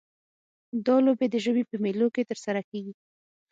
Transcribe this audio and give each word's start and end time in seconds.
دا 0.85 0.95
لوبې 1.05 1.27
د 1.29 1.35
ژمي 1.43 1.63
په 1.69 1.75
میلوں 1.83 2.09
کې 2.15 2.27
ترسره 2.29 2.61
کیږي 2.69 2.93